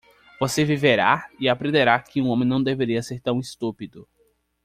Você 0.39 0.65
viverá? 0.65 1.29
e 1.39 1.47
aprenderá 1.47 1.99
que 1.99 2.19
um 2.19 2.29
homem 2.29 2.49
não 2.49 2.59
deveria 2.63 3.03
ser 3.03 3.19
tão 3.21 3.39
estúpido. 3.39 4.09